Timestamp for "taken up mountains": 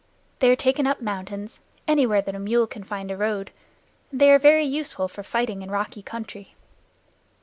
0.55-1.59